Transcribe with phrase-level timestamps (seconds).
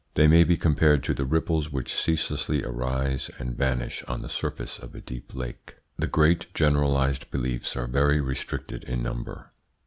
[0.15, 4.79] They may be compared to the ripples which ceaselessly arise and vanish on the surface
[4.79, 5.75] of a deep lake.
[5.97, 9.51] The great generalised beliefs are very restricted in number.